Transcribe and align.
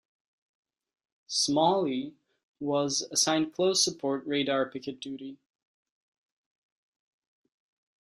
"Smalley" 1.27 2.15
was 2.59 3.03
assigned 3.11 3.53
close 3.53 3.85
support 3.85 4.25
radar 4.25 4.67
picket 4.67 4.99
duty. 4.99 5.37